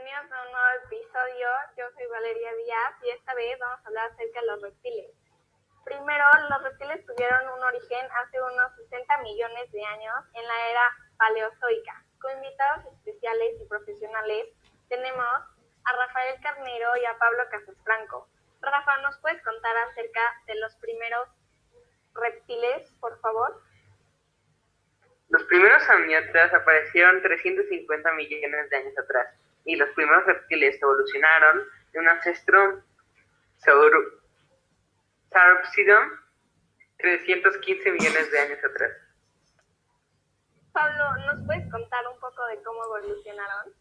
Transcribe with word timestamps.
bienvenidos 0.00 0.32
a 0.32 0.42
un 0.46 0.52
nuevo 0.52 0.84
episodio. 0.86 1.48
Yo 1.76 1.84
soy 1.92 2.06
Valeria 2.06 2.54
Díaz 2.64 2.94
y 3.02 3.10
esta 3.10 3.34
vez 3.34 3.58
vamos 3.58 3.80
a 3.84 3.88
hablar 3.88 4.10
acerca 4.10 4.40
de 4.40 4.46
los 4.46 4.62
reptiles. 4.62 5.10
Primero, 5.84 6.24
los 6.48 6.62
reptiles 6.62 7.04
tuvieron 7.04 7.48
un 7.50 7.62
origen 7.64 8.08
hace 8.16 8.40
unos 8.40 8.76
60 8.76 9.18
millones 9.18 9.70
de 9.72 9.84
años 9.84 10.16
en 10.32 10.46
la 10.46 10.68
era 10.70 10.86
paleozoica. 11.18 12.02
Con 12.18 12.32
invitados 12.32 12.86
especiales 12.96 13.60
y 13.60 13.68
profesionales 13.68 14.48
tenemos 14.88 15.28
a 15.84 15.92
Rafael 15.92 16.40
Carnero 16.40 16.96
y 16.96 17.04
a 17.04 17.18
Pablo 17.18 17.44
Casasfranco. 17.50 18.26
Rafa, 18.62 18.96
¿nos 19.02 19.18
puedes 19.18 19.42
contar 19.42 19.76
acerca 19.90 20.22
de 20.46 20.54
los 20.60 20.74
primeros 20.76 21.28
reptiles, 22.14 22.90
por 23.00 23.20
favor? 23.20 23.60
Los 25.28 25.44
primeros 25.44 25.86
amniotas 25.90 26.54
aparecieron 26.54 27.20
350 27.20 28.12
millones 28.12 28.70
de 28.70 28.76
años 28.76 28.98
atrás 28.98 29.28
y 29.64 29.76
los 29.76 29.88
primeros 29.90 30.24
reptiles 30.26 30.80
evolucionaron 30.80 31.62
de 31.92 31.98
un 31.98 32.08
ancestro 32.08 32.82
Sauropsidon 33.58 34.20
315 36.98 37.92
millones 37.92 38.30
de 38.30 38.38
años 38.38 38.58
atrás. 38.58 38.90
Pablo, 40.72 41.04
¿nos 41.26 41.46
puedes 41.46 41.70
contar 41.70 42.00
un 42.12 42.20
poco 42.20 42.46
de 42.46 42.62
cómo 42.62 42.84
evolucionaron? 42.84 43.72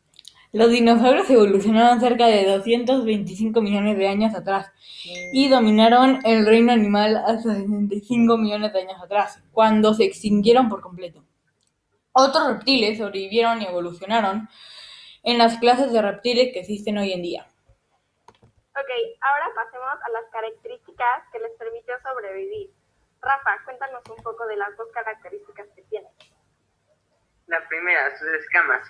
Los 0.51 0.71
dinosaurios 0.71 1.29
evolucionaron 1.29 1.99
cerca 1.99 2.25
de 2.25 2.43
225 2.45 3.61
millones 3.61 3.97
de 3.99 4.07
años 4.07 4.33
atrás 4.33 4.71
y 5.31 5.47
dominaron 5.47 6.21
el 6.25 6.43
reino 6.45 6.71
animal 6.71 7.17
hasta 7.17 7.53
65 7.53 8.35
millones 8.35 8.73
de 8.73 8.79
años 8.81 8.99
atrás, 8.99 9.43
cuando 9.51 9.93
se 9.93 10.05
extinguieron 10.05 10.67
por 10.67 10.81
completo. 10.81 11.23
Otros 12.13 12.47
reptiles 12.47 12.97
sobrevivieron 12.97 13.61
y 13.61 13.65
evolucionaron 13.65 14.49
en 15.29 15.37
las 15.37 15.57
clases 15.59 15.91
de 15.91 16.01
reptiles 16.01 16.53
que 16.53 16.61
existen 16.61 16.97
hoy 16.97 17.13
en 17.13 17.21
día. 17.21 17.45
Ok, 18.27 18.91
ahora 19.21 19.51
pasemos 19.53 20.01
a 20.01 20.09
las 20.09 20.25
características 20.31 21.23
que 21.31 21.39
les 21.39 21.51
permitió 21.57 21.95
sobrevivir. 22.01 22.71
Rafa, 23.21 23.63
cuéntanos 23.65 24.01
un 24.09 24.23
poco 24.23 24.47
de 24.47 24.55
las 24.55 24.75
dos 24.77 24.87
características 24.93 25.67
que 25.75 25.81
tienen. 25.83 26.11
La 27.47 27.67
primera, 27.67 28.17
sus 28.17 28.27
escamas. 28.29 28.89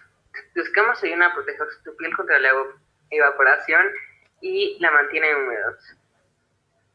Sus 0.54 0.68
escamas 0.68 1.04
ayudan 1.04 1.24
a 1.24 1.34
proteger 1.34 1.68
su 1.84 1.96
piel 1.98 2.16
contra 2.16 2.40
la 2.40 2.52
evaporación 3.10 3.88
y 4.42 4.78
la 4.80 4.92
mantienen 4.92 5.36
húmedos. 5.36 5.96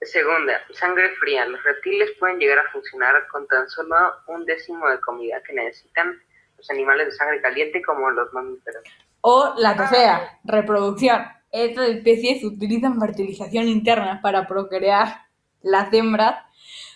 Segunda, 0.03 0.61
sangre 0.73 1.11
fría. 1.17 1.47
Los 1.47 1.63
reptiles 1.65 2.13
pueden 2.19 2.39
llegar 2.39 2.59
a 2.59 2.71
funcionar 2.71 3.27
con 3.29 3.49
tan 3.49 3.69
solo 3.69 3.97
un 4.27 4.45
décimo 4.45 4.89
de 4.89 5.01
comida 5.01 5.43
que 5.43 5.55
necesitan 5.55 6.23
los 6.57 6.71
animales 6.71 7.07
de 7.07 7.13
sangre 7.13 7.41
caliente 7.41 7.83
como 7.83 8.11
los 8.11 8.33
mamíferos. 8.33 8.85
O 9.27 9.55
la 9.57 9.75
tercera, 9.75 10.39
reproducción. 10.45 11.25
Estas 11.51 11.89
especies 11.89 12.45
utilizan 12.45 13.01
fertilización 13.01 13.69
interna 13.69 14.21
para 14.23 14.47
procrear. 14.47 15.23
Las 15.63 15.91
hembras 15.95 16.45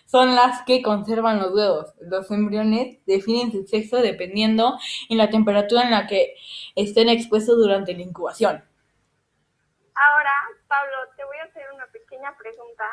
son 0.05 0.35
las 0.35 0.61
que 0.67 0.83
conservan 0.83 1.39
los 1.39 1.55
huevos. 1.55 1.95
Los 2.03 2.31
embriones 2.31 2.99
definen 3.07 3.51
su 3.51 3.67
sexo 3.67 3.97
dependiendo 3.97 4.79
en 5.09 5.17
la 5.17 5.31
temperatura 5.31 5.85
en 5.85 5.91
la 5.91 6.07
que 6.07 6.35
estén 6.77 7.09
expuestos 7.09 7.57
durante 7.57 7.95
la 7.95 8.03
incubación. 8.03 8.63
Ahora, 9.95 10.33
Pablo, 10.69 10.97
te 11.17 11.25
voy 11.25 11.39
a 11.39 11.45
hacer 11.45 11.63
una 11.75 11.87
pequeña 11.87 12.37
pregunta 12.37 12.85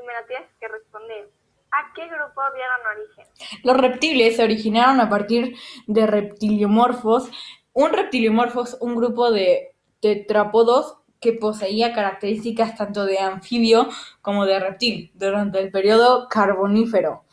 y 0.00 0.06
me 0.06 0.12
la 0.12 0.24
tienes 0.28 0.48
que 0.60 0.68
responder. 0.68 1.30
¿A 1.72 1.92
qué 1.96 2.06
grupo 2.06 2.42
dieron 2.54 2.96
origen? 2.96 3.26
Los 3.64 3.76
reptiles 3.76 4.36
se 4.36 4.44
originaron 4.44 5.00
a 5.00 5.08
partir 5.08 5.56
de 5.88 6.06
reptiliomorfos. 6.06 7.28
Un 7.76 7.92
reptiliomorfo 7.92 8.62
es 8.62 8.74
un 8.80 8.94
grupo 8.94 9.32
de 9.32 9.74
tetrápodos 10.00 10.96
que 11.20 11.32
poseía 11.32 11.92
características 11.92 12.76
tanto 12.76 13.04
de 13.04 13.18
anfibio 13.18 13.88
como 14.22 14.46
de 14.46 14.60
reptil 14.60 15.10
durante 15.14 15.58
el 15.58 15.72
periodo 15.72 16.28
carbonífero, 16.28 17.24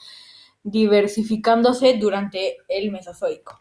diversificándose 0.63 1.93
durante 1.99 2.57
el 2.69 2.91
Mesozoico. 2.91 3.59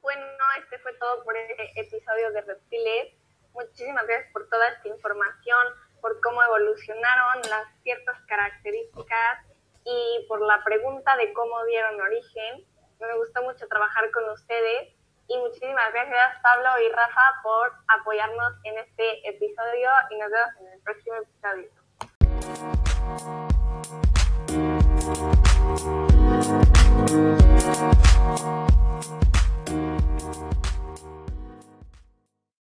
Bueno, 0.00 0.24
este 0.62 0.78
fue 0.78 0.94
todo 0.94 1.22
por 1.24 1.36
este 1.36 1.78
episodio 1.78 2.32
de 2.32 2.40
reptiles. 2.40 3.14
Muchísimas 3.52 4.06
gracias 4.06 4.32
por 4.32 4.48
toda 4.48 4.66
esta 4.70 4.88
información, 4.88 5.66
por 6.00 6.18
cómo 6.22 6.42
evolucionaron 6.42 7.42
las 7.50 7.66
ciertas 7.82 8.16
características 8.26 9.44
y 9.84 10.26
por 10.26 10.40
la 10.40 10.64
pregunta 10.64 11.18
de 11.18 11.34
cómo 11.34 11.62
dieron 11.66 12.00
origen. 12.00 12.77
Me 13.00 13.14
gustó 13.16 13.42
mucho 13.42 13.68
trabajar 13.68 14.10
con 14.10 14.28
ustedes 14.30 14.94
y 15.28 15.38
muchísimas 15.38 15.92
gracias 15.92 16.42
Pablo 16.42 16.68
y 16.84 16.88
Rafa 16.90 17.40
por 17.44 17.72
apoyarnos 17.86 18.54
en 18.64 18.76
este 18.78 19.28
episodio 19.28 19.90
y 20.10 20.18
nos 20.18 20.30
vemos 20.30 20.50
en 20.60 20.66
el 20.72 20.80
próximo 20.80 21.16
episodio. 21.16 21.70